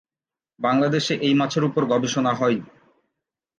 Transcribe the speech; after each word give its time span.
বাংলাদেশে 0.59 1.13
এই 1.21 1.33
মাছের 1.33 1.63
উপর 1.63 1.81
গবেষণা 1.85 2.31
হয়নি। 2.33 2.67